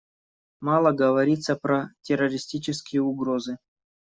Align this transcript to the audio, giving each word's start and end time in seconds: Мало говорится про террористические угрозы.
Мало 0.61 0.93
говорится 0.93 1.55
про 1.55 1.91
террористические 2.01 3.03
угрозы. 3.03 3.59